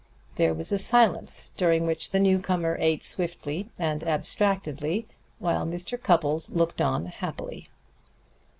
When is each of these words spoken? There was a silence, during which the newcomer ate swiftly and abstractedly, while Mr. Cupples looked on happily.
There 0.33 0.55
was 0.55 0.71
a 0.71 0.79
silence, 0.79 1.53
during 1.57 1.85
which 1.85 2.09
the 2.09 2.17
newcomer 2.17 2.75
ate 2.81 3.03
swiftly 3.03 3.69
and 3.77 4.03
abstractedly, 4.03 5.05
while 5.37 5.63
Mr. 5.63 6.01
Cupples 6.01 6.49
looked 6.49 6.81
on 6.81 7.05
happily. 7.05 7.67